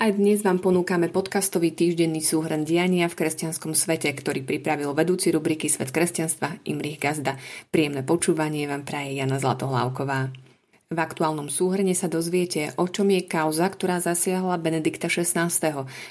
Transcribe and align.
Aj 0.00 0.16
dnes 0.16 0.40
vám 0.40 0.64
ponúkame 0.64 1.12
podcastový 1.12 1.76
týždenný 1.76 2.24
súhrn 2.24 2.64
diania 2.64 3.04
v 3.12 3.20
kresťanskom 3.20 3.76
svete, 3.76 4.08
ktorý 4.08 4.40
pripravil 4.40 4.96
vedúci 4.96 5.28
rubriky 5.28 5.68
Svet 5.68 5.92
kresťanstva 5.92 6.64
Imrich 6.64 6.96
Gazda. 6.96 7.36
Príjemné 7.68 8.00
počúvanie 8.00 8.64
vám 8.64 8.88
praje 8.88 9.20
Jana 9.20 9.36
Zlatohlávková. 9.36 10.32
V 10.88 10.96
aktuálnom 10.96 11.52
súhrne 11.52 11.92
sa 11.92 12.08
dozviete, 12.08 12.72
o 12.80 12.88
čom 12.88 13.12
je 13.12 13.28
kauza, 13.28 13.68
ktorá 13.68 14.00
zasiahla 14.00 14.56
Benedikta 14.56 15.12
XVI. 15.12 15.52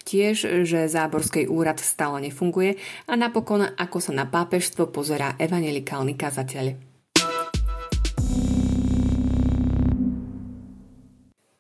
Tiež, 0.05 0.37
že 0.69 0.85
záborský 0.85 1.49
úrad 1.49 1.81
stále 1.81 2.29
nefunguje 2.29 2.77
a 3.09 3.17
napokon, 3.17 3.73
ako 3.73 3.97
sa 4.05 4.13
na 4.13 4.29
pápežstvo 4.29 4.93
pozerá 4.93 5.33
evangelikálny 5.41 6.13
kazateľ. 6.13 6.88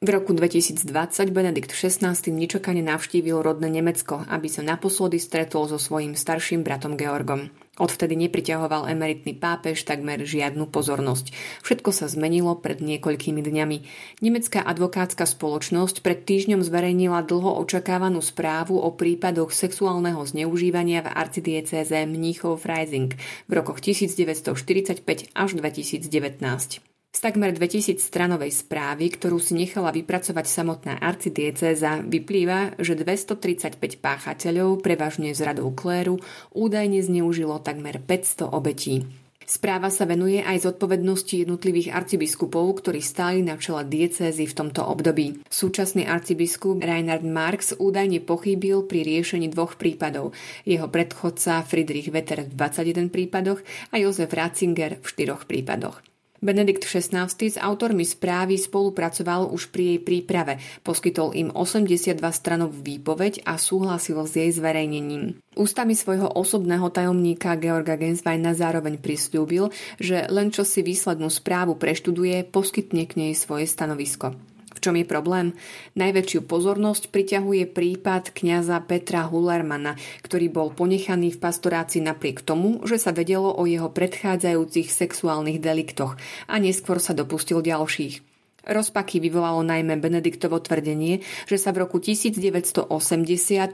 V 0.09 0.17
roku 0.17 0.33
2020 0.33 0.89
Benedikt 1.29 1.69
XVI 1.69 2.17
nečakane 2.33 2.81
navštívil 2.81 3.45
rodné 3.45 3.69
Nemecko, 3.69 4.25
aby 4.25 4.49
sa 4.49 4.65
naposledy 4.65 5.21
stretol 5.21 5.69
so 5.69 5.77
svojím 5.77 6.17
starším 6.17 6.65
bratom 6.65 6.97
Georgom. 6.97 7.53
Odvtedy 7.77 8.17
nepriťahoval 8.25 8.89
emeritný 8.89 9.37
pápež 9.37 9.85
takmer 9.85 10.25
žiadnu 10.25 10.65
pozornosť. 10.73 11.29
Všetko 11.61 11.93
sa 11.93 12.09
zmenilo 12.09 12.57
pred 12.57 12.81
niekoľkými 12.81 13.37
dňami. 13.37 13.77
Nemecká 14.25 14.65
advokátska 14.65 15.29
spoločnosť 15.29 16.01
pred 16.01 16.25
týždňom 16.25 16.65
zverejnila 16.65 17.21
dlho 17.29 17.61
očakávanú 17.61 18.25
správu 18.25 18.81
o 18.81 18.89
prípadoch 18.89 19.53
sexuálneho 19.53 20.25
zneužívania 20.25 21.05
v 21.05 21.13
arcidiecéze 21.13 22.09
Mníchov 22.09 22.65
Freising 22.65 23.13
v 23.45 23.51
rokoch 23.53 23.77
1945 23.77 25.05
až 25.37 25.49
2019. 25.53 26.88
Z 27.09 27.25
takmer 27.25 27.49
2000 27.49 27.97
stranovej 27.97 28.53
správy, 28.53 29.09
ktorú 29.09 29.41
si 29.41 29.57
nechala 29.57 29.89
vypracovať 29.89 30.45
samotná 30.45 30.93
arcidiecéza, 31.01 32.05
vyplýva, 32.05 32.77
že 32.77 32.93
235 32.93 33.81
páchateľov, 33.97 34.85
prevažne 34.85 35.33
z 35.33 35.41
radou 35.41 35.73
kléru, 35.73 36.21
údajne 36.53 37.01
zneužilo 37.01 37.65
takmer 37.65 37.97
500 37.97 38.53
obetí. 38.53 39.09
Správa 39.49 39.89
sa 39.89 40.05
venuje 40.05 40.45
aj 40.45 40.69
zodpovednosti 40.69 41.41
jednotlivých 41.41 41.89
arcibiskupov, 41.97 42.85
ktorí 42.85 43.01
stáli 43.01 43.41
na 43.41 43.57
čele 43.57 43.81
diecézy 43.89 44.45
v 44.45 44.53
tomto 44.53 44.85
období. 44.85 45.41
Súčasný 45.49 46.05
arcibiskup 46.05 46.77
Reinhard 46.85 47.25
Marx 47.25 47.73
údajne 47.73 48.21
pochýbil 48.21 48.85
pri 48.85 49.01
riešení 49.01 49.49
dvoch 49.49 49.81
prípadov. 49.81 50.37
Jeho 50.69 50.85
predchodca 50.85 51.65
Friedrich 51.65 52.13
Wetter 52.13 52.45
v 52.45 52.53
21 52.53 53.09
prípadoch 53.09 53.65
a 53.89 53.97
Josef 53.97 54.29
Ratzinger 54.29 55.01
v 55.01 55.05
štyroch 55.09 55.49
prípadoch. 55.49 56.08
Benedikt 56.39 56.87
XVI 56.87 57.27
s 57.27 57.59
autormi 57.59 58.07
správy 58.07 58.55
spolupracoval 58.55 59.51
už 59.51 59.71
pri 59.75 59.95
jej 59.95 59.99
príprave, 59.99 60.59
poskytol 60.87 61.35
im 61.35 61.51
82 61.51 62.15
stranovú 62.15 62.79
výpoveď 62.79 63.43
a 63.43 63.59
súhlasil 63.59 64.23
s 64.23 64.33
jej 64.39 64.51
zverejnením. 64.55 65.35
Ústami 65.59 65.91
svojho 65.99 66.31
osobného 66.31 66.87
tajomníka 66.87 67.59
Georga 67.59 67.99
Gensweina 67.99 68.55
zároveň 68.55 68.95
prislúbil, 68.95 69.75
že 69.99 70.23
len 70.31 70.55
čo 70.55 70.63
si 70.63 70.79
výslednú 70.79 71.27
správu 71.27 71.75
preštuduje, 71.75 72.47
poskytne 72.47 73.03
k 73.03 73.13
nej 73.19 73.33
svoje 73.35 73.67
stanovisko. 73.67 74.39
V 74.79 74.87
čom 74.87 74.95
je 74.95 75.03
problém? 75.03 75.59
Najväčšiu 75.99 76.47
pozornosť 76.47 77.11
priťahuje 77.11 77.67
prípad 77.67 78.31
kňaza 78.31 78.79
Petra 78.87 79.27
Hullermana, 79.27 79.99
ktorý 80.23 80.47
bol 80.47 80.71
ponechaný 80.71 81.35
v 81.35 81.41
pastorácii 81.43 81.99
napriek 81.99 82.39
tomu, 82.47 82.79
že 82.87 82.95
sa 82.95 83.11
vedelo 83.11 83.51
o 83.51 83.67
jeho 83.67 83.91
predchádzajúcich 83.91 84.87
sexuálnych 84.87 85.59
deliktoch 85.59 86.15
a 86.47 86.55
neskôr 86.63 87.03
sa 87.03 87.11
dopustil 87.11 87.59
ďalších. 87.59 88.23
Rozpaky 88.63 89.19
vyvolalo 89.19 89.67
najmä 89.67 89.99
Benediktovo 89.99 90.63
tvrdenie, 90.63 91.19
že 91.43 91.59
sa 91.59 91.75
v 91.75 91.83
roku 91.83 91.99
1980 91.99 92.87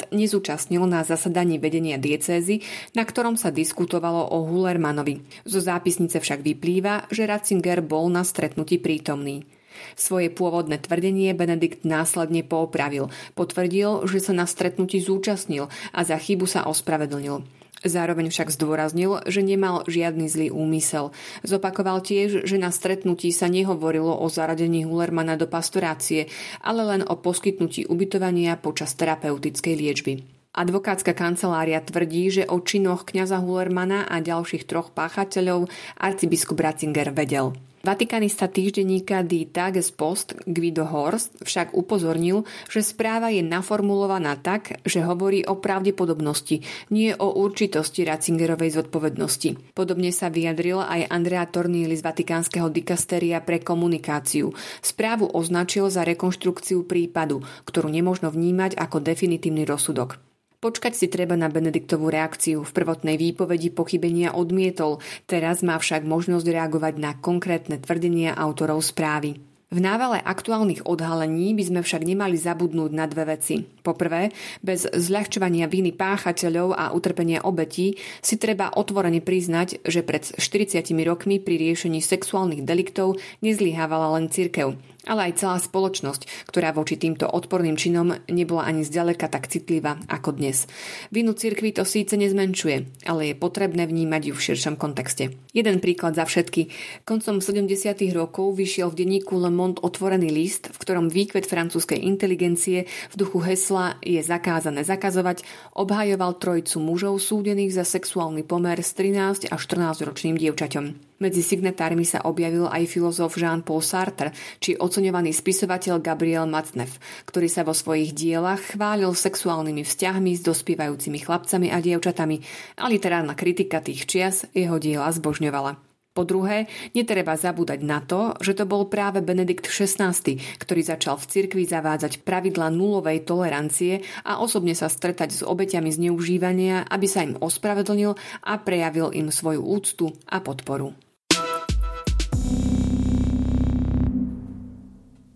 nezúčastnil 0.09 0.89
na 0.89 1.05
zasadaní 1.05 1.61
vedenia 1.61 2.01
diecézy, 2.01 2.65
na 2.97 3.05
ktorom 3.05 3.37
sa 3.37 3.53
diskutovalo 3.53 4.25
o 4.33 4.41
Hullermanovi. 4.41 5.21
Zo 5.45 5.61
zápisnice 5.61 6.17
však 6.17 6.41
vyplýva, 6.41 7.13
že 7.13 7.29
Ratzinger 7.29 7.85
bol 7.85 8.09
na 8.09 8.25
stretnutí 8.25 8.81
prítomný. 8.81 9.45
Svoje 9.93 10.31
pôvodné 10.33 10.81
tvrdenie 10.81 11.31
Benedikt 11.37 11.87
následne 11.87 12.41
poopravil. 12.41 13.13
Potvrdil, 13.33 14.07
že 14.09 14.19
sa 14.19 14.33
na 14.35 14.49
stretnutí 14.49 14.99
zúčastnil 15.01 15.67
a 15.93 15.99
za 16.03 16.17
chybu 16.19 16.45
sa 16.49 16.67
ospravedlnil. 16.67 17.45
Zároveň 17.85 18.33
však 18.33 18.49
zdôraznil, 18.49 19.21
že 19.29 19.45
nemal 19.45 19.85
žiadny 19.85 20.25
zlý 20.25 20.49
úmysel. 20.49 21.13
Zopakoval 21.45 22.01
tiež, 22.01 22.49
že 22.49 22.57
na 22.57 22.73
stretnutí 22.73 23.29
sa 23.29 23.45
nehovorilo 23.45 24.09
o 24.09 24.25
zaradení 24.25 24.89
Hullermana 24.89 25.37
do 25.37 25.45
pastorácie, 25.45 26.25
ale 26.65 26.81
len 26.81 27.01
o 27.05 27.13
poskytnutí 27.13 27.85
ubytovania 27.85 28.57
počas 28.57 28.97
terapeutickej 28.97 29.75
liečby. 29.77 30.13
Advokátska 30.55 31.13
kancelária 31.13 31.83
tvrdí, 31.83 32.31
že 32.31 32.43
o 32.47 32.57
činoch 32.63 33.05
kňaza 33.05 33.43
Hullermana 33.43 34.09
a 34.09 34.17
ďalších 34.23 34.65
troch 34.65 34.89
páchateľov 34.89 35.67
arcibiskup 35.99 36.57
Ratzinger 36.57 37.13
vedel. 37.13 37.53
Vatikanista 37.85 38.49
týždenníka 38.49 39.21
Die 39.21 39.45
Tagespost 39.45 40.33
Guido 40.49 40.89
Horst 40.89 41.37
však 41.45 41.77
upozornil, 41.77 42.41
že 42.65 42.81
správa 42.81 43.29
je 43.29 43.45
naformulovaná 43.45 44.41
tak, 44.41 44.81
že 44.81 45.05
hovorí 45.05 45.45
o 45.45 45.53
pravdepodobnosti, 45.53 46.65
nie 46.89 47.13
o 47.13 47.37
určitosti 47.37 48.01
Ratzingerovej 48.01 48.81
zodpovednosti. 48.81 49.77
Podobne 49.77 50.09
sa 50.09 50.33
vyjadril 50.33 50.81
aj 50.81 51.13
Andrea 51.13 51.45
Tornili 51.45 51.93
z 51.93 52.01
Vatikánskeho 52.01 52.73
dikasteria 52.73 53.37
pre 53.45 53.61
komunikáciu. 53.61 54.49
Správu 54.81 55.29
označil 55.29 55.85
za 55.93 56.01
rekonštrukciu 56.01 56.89
prípadu, 56.89 57.45
ktorú 57.69 57.93
nemožno 57.93 58.33
vnímať 58.33 58.81
ako 58.81 58.97
definitívny 58.97 59.61
rozsudok. 59.61 60.24
Počkať 60.65 60.97
si 60.97 61.13
treba 61.13 61.37
na 61.37 61.45
Benediktovú 61.45 62.09
reakciu. 62.09 62.65
V 62.65 62.73
prvotnej 62.73 63.21
výpovedi 63.21 63.69
pochybenia 63.69 64.33
odmietol, 64.33 64.97
teraz 65.29 65.61
má 65.61 65.77
však 65.77 66.01
možnosť 66.09 66.41
reagovať 66.41 66.97
na 66.97 67.13
konkrétne 67.13 67.77
tvrdenia 67.77 68.33
autorov 68.33 68.81
správy. 68.81 69.37
V 69.69 69.77
návale 69.77 70.17
aktuálnych 70.25 70.89
odhalení 70.89 71.53
by 71.53 71.63
sme 71.69 71.79
však 71.85 72.01
nemali 72.01 72.33
zabudnúť 72.33 72.91
na 72.97 73.05
dve 73.05 73.37
veci. 73.37 73.61
Poprvé, 73.61 74.33
bez 74.65 74.89
zľahčovania 74.89 75.69
viny 75.69 75.93
páchateľov 75.93 76.73
a 76.73 76.89
utrpenia 76.97 77.45
obetí 77.45 78.01
si 78.25 78.41
treba 78.41 78.73
otvorene 78.73 79.21
priznať, 79.21 79.85
že 79.85 80.01
pred 80.01 80.25
40 80.25 80.81
rokmi 81.05 81.37
pri 81.37 81.61
riešení 81.61 82.01
sexuálnych 82.01 82.65
deliktov 82.65 83.21
nezlyhávala 83.45 84.17
len 84.17 84.33
cirkev, 84.33 84.73
ale 85.05 85.31
aj 85.31 85.41
celá 85.41 85.57
spoločnosť, 85.57 86.49
ktorá 86.49 86.73
voči 86.73 86.97
týmto 86.99 87.29
odporným 87.29 87.77
činom 87.77 88.17
nebola 88.29 88.67
ani 88.67 88.85
zďaleka 88.85 89.29
tak 89.29 89.47
citlivá 89.47 90.01
ako 90.09 90.37
dnes. 90.37 90.65
Vinu 91.13 91.33
cirkvi 91.33 91.71
to 91.71 91.85
síce 91.85 92.13
nezmenšuje, 92.17 93.07
ale 93.09 93.31
je 93.31 93.35
potrebné 93.37 93.85
vnímať 93.85 94.21
ju 94.29 94.33
v 94.33 94.45
širšom 94.51 94.75
kontexte. 94.75 95.33
Jeden 95.55 95.79
príklad 95.79 96.17
za 96.17 96.27
všetky. 96.27 96.69
Koncom 97.07 97.39
70. 97.39 97.69
rokov 98.11 98.57
vyšiel 98.57 98.91
v 98.91 99.05
denníku 99.05 99.37
Le 99.39 99.53
Monde 99.53 99.79
otvorený 99.79 100.33
list, 100.33 100.67
v 100.73 100.77
ktorom 100.81 101.07
výkvet 101.07 101.47
francúzskej 101.47 102.01
inteligencie 102.01 102.89
v 103.13 103.15
duchu 103.15 103.39
hesla 103.45 103.97
je 104.03 104.19
zakázané 104.19 104.83
zakazovať, 104.83 105.47
obhajoval 105.77 106.35
trojcu 106.41 106.77
mužov 106.81 107.21
súdených 107.21 107.71
za 107.77 107.85
sexuálny 107.87 108.43
pomer 108.43 108.81
s 108.81 108.91
13 108.97 109.47
až 109.53 109.61
14 109.63 110.03
ročným 110.03 110.35
dievčaťom. 110.35 111.14
Medzi 111.15 111.39
signatármi 111.39 112.03
sa 112.03 112.27
objavil 112.27 112.67
aj 112.67 112.91
filozof 112.91 113.39
Jean-Paul 113.39 113.79
Sartre 113.79 114.35
či 114.59 114.75
oceňovaný 114.75 115.31
spisovateľ 115.31 116.03
Gabriel 116.03 116.43
Matzneff, 116.43 116.99
ktorý 117.23 117.47
sa 117.47 117.63
vo 117.63 117.71
svojich 117.71 118.11
dielach 118.11 118.75
chválil 118.75 119.15
sexuálnymi 119.15 119.87
vzťahmi 119.87 120.31
s 120.35 120.43
dospievajúcimi 120.43 121.23
chlapcami 121.23 121.71
a 121.71 121.79
dievčatami 121.79 122.37
a 122.83 122.91
literárna 122.91 123.31
kritika 123.31 123.79
tých 123.79 124.03
čias 124.03 124.43
jeho 124.51 124.75
diela 124.75 125.07
zbožňovala. 125.07 125.79
Po 126.15 126.23
druhé, 126.23 126.71
netreba 126.95 127.35
zabúdať 127.35 127.79
na 127.83 127.99
to, 127.99 128.39
že 128.39 128.55
to 128.55 128.63
bol 128.63 128.87
práve 128.87 129.19
Benedikt 129.19 129.67
XVI, 129.67 130.15
ktorý 130.59 130.81
začal 130.83 131.19
v 131.19 131.27
cirkvi 131.27 131.63
zavádzať 131.67 132.23
pravidla 132.23 132.71
nulovej 132.71 133.27
tolerancie 133.27 133.99
a 134.23 134.39
osobne 134.39 134.71
sa 134.79 134.87
stretať 134.87 135.35
s 135.35 135.41
obeťami 135.43 135.91
zneužívania, 135.91 136.87
aby 136.87 137.07
sa 137.07 137.19
im 137.19 137.35
ospravedlnil 137.35 138.15
a 138.47 138.53
prejavil 138.63 139.11
im 139.11 139.27
svoju 139.27 139.59
úctu 139.59 140.15
a 140.31 140.39
podporu. 140.39 140.95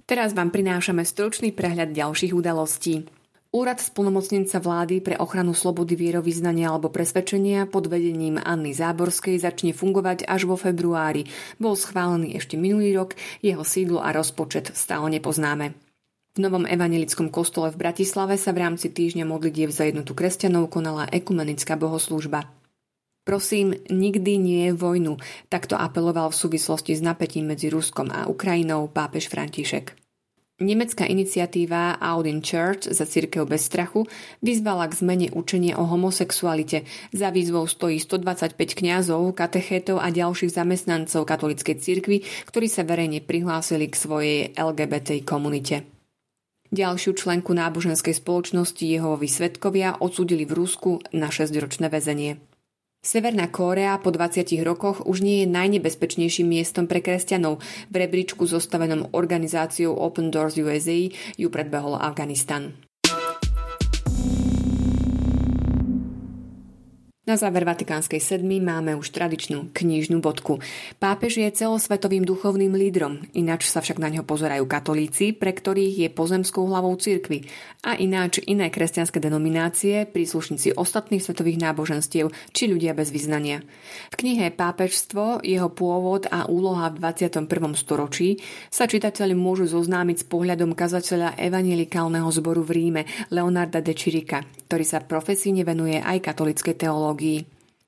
Teraz 0.10 0.34
vám 0.34 0.50
prinášame 0.50 1.06
stručný 1.06 1.54
prehľad 1.54 1.94
ďalších 1.94 2.34
udalostí. 2.34 3.06
Úrad 3.54 3.78
splnomocnenca 3.78 4.58
vlády 4.58 5.06
pre 5.06 5.14
ochranu 5.22 5.54
slobody 5.54 5.94
vierovýznania 5.94 6.74
alebo 6.74 6.90
presvedčenia 6.90 7.70
pod 7.70 7.94
vedením 7.94 8.42
Anny 8.42 8.74
Záborskej 8.74 9.38
začne 9.38 9.70
fungovať 9.70 10.26
až 10.26 10.50
vo 10.50 10.58
februári. 10.58 11.30
Bol 11.62 11.78
schválený 11.78 12.34
ešte 12.42 12.58
minulý 12.58 12.98
rok, 12.98 13.14
jeho 13.46 13.62
sídlo 13.62 14.02
a 14.02 14.10
rozpočet 14.10 14.74
stále 14.74 15.14
nepoznáme. 15.14 15.78
V 16.34 16.38
novom 16.42 16.66
evanelickom 16.66 17.30
kostole 17.30 17.70
v 17.70 17.78
Bratislave 17.78 18.34
sa 18.42 18.50
v 18.50 18.66
rámci 18.66 18.90
týždňa 18.90 19.30
modlitieb 19.30 19.70
za 19.70 19.86
jednotu 19.86 20.18
kresťanov 20.18 20.74
konala 20.74 21.06
ekumenická 21.14 21.78
bohoslúžba. 21.78 22.50
Prosím, 23.30 23.78
nikdy 23.94 24.42
nie 24.42 24.62
je 24.70 24.74
vojnu, 24.74 25.22
takto 25.54 25.78
apeloval 25.78 26.34
v 26.34 26.40
súvislosti 26.42 26.98
s 26.98 27.02
napätím 27.06 27.54
medzi 27.54 27.70
Ruskom 27.70 28.10
a 28.10 28.26
Ukrajinou 28.26 28.90
pápež 28.90 29.30
František. 29.30 29.99
Nemecká 30.60 31.08
iniciatíva 31.08 31.96
Audin 32.04 32.44
Church 32.44 32.92
za 32.92 33.08
církev 33.08 33.48
bez 33.48 33.64
strachu 33.64 34.04
vyzvala 34.44 34.92
k 34.92 35.00
zmene 35.00 35.32
učenia 35.32 35.80
o 35.80 35.88
homosexualite. 35.88 36.84
Za 37.16 37.32
výzvou 37.32 37.64
stojí 37.64 37.96
125 37.96 38.60
kňazov, 38.76 39.24
katechétov 39.40 40.04
a 40.04 40.12
ďalších 40.12 40.52
zamestnancov 40.52 41.24
katolíckej 41.24 41.80
cirkvi, 41.80 42.28
ktorí 42.52 42.68
sa 42.68 42.84
verejne 42.84 43.24
prihlásili 43.24 43.88
k 43.88 43.96
svojej 43.96 44.40
LGBT 44.60 45.24
komunite. 45.24 45.88
Ďalšiu 46.76 47.16
členku 47.16 47.56
náboženskej 47.56 48.20
spoločnosti 48.20 48.84
jeho 48.84 49.16
vysvetkovia 49.16 49.96
odsúdili 50.04 50.44
v 50.44 50.60
Rusku 50.60 51.00
na 51.16 51.32
6-ročné 51.32 51.88
väzenie. 51.88 52.49
Severná 53.00 53.48
Kórea 53.48 53.96
po 53.96 54.12
20 54.12 54.60
rokoch 54.68 55.08
už 55.08 55.24
nie 55.24 55.44
je 55.44 55.48
najnebezpečnejším 55.48 56.52
miestom 56.52 56.84
pre 56.84 57.00
kresťanov. 57.00 57.64
V 57.88 57.96
rebríčku 57.96 58.44
zostavenom 58.44 59.16
organizáciou 59.16 59.96
Open 59.96 60.28
Doors 60.36 60.60
USA 60.60 61.08
ju 61.40 61.48
predbehol 61.48 61.96
Afganistan. 61.96 62.89
Na 67.30 67.38
záver 67.38 67.62
Vatikánskej 67.62 68.18
sedmy 68.18 68.58
máme 68.58 68.98
už 68.98 69.14
tradičnú 69.14 69.70
knižnú 69.70 70.18
bodku. 70.18 70.66
Pápež 70.98 71.38
je 71.38 71.54
celosvetovým 71.54 72.26
duchovným 72.26 72.74
lídrom, 72.74 73.22
ináč 73.38 73.70
sa 73.70 73.86
však 73.86 74.02
na 74.02 74.10
ňo 74.10 74.26
pozerajú 74.26 74.66
katolíci, 74.66 75.38
pre 75.38 75.54
ktorých 75.54 75.96
je 76.02 76.10
pozemskou 76.10 76.66
hlavou 76.66 76.98
cirkvy 76.98 77.46
a 77.86 77.94
ináč 78.02 78.42
iné 78.50 78.74
kresťanské 78.74 79.22
denominácie, 79.22 80.10
príslušníci 80.10 80.74
ostatných 80.74 81.22
svetových 81.22 81.70
náboženstiev 81.70 82.34
či 82.50 82.66
ľudia 82.66 82.98
bez 82.98 83.14
vyznania. 83.14 83.62
V 84.10 84.26
knihe 84.26 84.50
Pápežstvo, 84.50 85.46
jeho 85.46 85.70
pôvod 85.70 86.26
a 86.34 86.50
úloha 86.50 86.90
v 86.90 87.14
21. 87.14 87.46
storočí 87.78 88.42
sa 88.74 88.90
čitateľi 88.90 89.38
môžu 89.38 89.70
zoznámiť 89.70 90.18
s 90.18 90.26
pohľadom 90.26 90.74
kazateľa 90.74 91.38
evangelikálneho 91.38 92.26
zboru 92.34 92.66
v 92.66 92.74
Ríme 92.74 93.02
Leonarda 93.30 93.86
de 93.86 93.94
Chirica, 93.94 94.42
ktorý 94.66 94.82
sa 94.82 95.06
profesíne 95.06 95.62
venuje 95.62 96.02
aj 96.02 96.26
katolickej 96.26 96.74
teológii 96.74 97.19
teológii. 97.20 97.40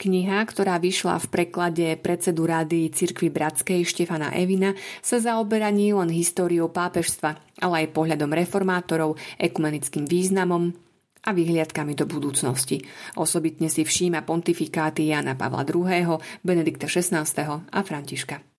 Kniha, 0.02 0.42
ktorá 0.50 0.82
vyšla 0.82 1.22
v 1.22 1.30
preklade 1.30 1.88
predsedu 2.02 2.50
rády 2.50 2.90
Cirkvy 2.90 3.30
Bratskej 3.30 3.86
Štefana 3.86 4.34
Evina, 4.34 4.74
sa 4.98 5.22
zaoberá 5.22 5.70
nie 5.70 5.94
len 5.94 6.10
históriou 6.10 6.74
pápežstva, 6.74 7.38
ale 7.62 7.86
aj 7.86 7.94
pohľadom 7.94 8.34
reformátorov, 8.34 9.22
ekumenickým 9.38 10.10
významom 10.10 10.74
a 11.22 11.30
vyhliadkami 11.30 11.94
do 11.94 12.10
budúcnosti. 12.10 12.82
Osobitne 13.14 13.70
si 13.70 13.86
všíma 13.86 14.26
pontifikáty 14.26 15.14
Jana 15.14 15.38
Pavla 15.38 15.62
II., 15.70 16.18
Benedikta 16.42 16.90
XVI. 16.90 17.22
a 17.70 17.80
Františka. 17.86 18.51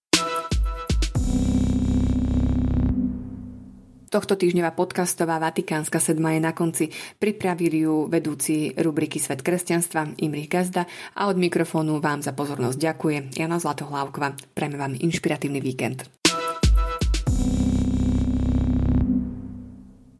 Tohto 4.12 4.36
týždňová 4.36 4.76
podcastová 4.76 5.40
Vatikánska 5.40 5.96
sedma 5.96 6.36
je 6.36 6.44
na 6.44 6.52
konci. 6.52 6.92
Pripravili 7.16 7.88
ju 7.88 8.12
vedúci 8.12 8.76
rubriky 8.76 9.16
Svet 9.16 9.40
kresťanstva 9.40 10.20
Imrich 10.20 10.52
Gazda 10.52 10.84
a 11.16 11.32
od 11.32 11.40
mikrofónu 11.40 11.96
vám 11.96 12.20
za 12.20 12.36
pozornosť 12.36 12.76
ďakuje 12.76 13.40
Jana 13.40 13.56
Zlatohlávkova. 13.56 14.36
Prajme 14.52 14.76
vám 14.76 15.00
inšpiratívny 15.00 15.64
víkend. 15.64 16.21